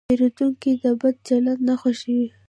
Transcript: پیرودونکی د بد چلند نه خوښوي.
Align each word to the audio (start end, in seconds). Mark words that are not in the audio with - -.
پیرودونکی 0.09 0.71
د 0.83 0.85
بد 1.01 1.15
چلند 1.27 1.59
نه 1.67 1.75
خوښوي. 1.81 2.25